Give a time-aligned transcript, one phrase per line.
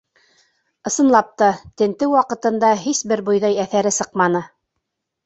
[0.91, 1.49] Ысынлап та,
[1.81, 4.43] тентеү ваҡытында һис бер бойҙай әҫәре сыҡманы.